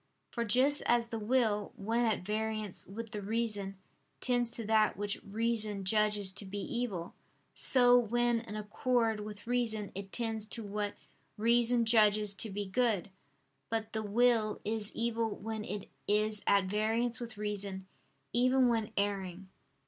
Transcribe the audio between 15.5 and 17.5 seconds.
it is at variance with